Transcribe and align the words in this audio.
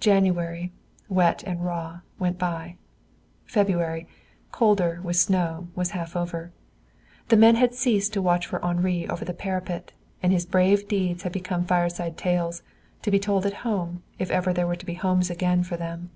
January, 0.00 0.72
wet 1.08 1.44
and 1.44 1.64
raw, 1.64 2.00
went 2.18 2.36
by; 2.36 2.74
February, 3.44 4.08
colder, 4.50 4.98
with 5.04 5.14
snow, 5.14 5.68
was 5.76 5.90
half 5.90 6.16
over. 6.16 6.50
The 7.28 7.36
men 7.36 7.54
had 7.54 7.72
ceased 7.72 8.12
to 8.14 8.20
watch 8.22 8.44
for 8.44 8.58
Henri 8.64 9.06
over 9.06 9.24
the 9.24 9.32
parapet, 9.32 9.92
and 10.20 10.32
his 10.32 10.46
brave 10.46 10.88
deeds 10.88 11.22
had 11.22 11.30
become 11.30 11.64
fireside 11.64 12.16
tales, 12.18 12.64
to 13.02 13.10
be 13.12 13.20
told 13.20 13.46
at 13.46 13.54
home, 13.62 14.02
if 14.18 14.32
ever 14.32 14.52
there 14.52 14.66
were 14.66 14.74
to 14.74 14.84
be 14.86 14.94
homes 14.94 15.30
again 15.30 15.62
for 15.62 15.76
them. 15.76 16.10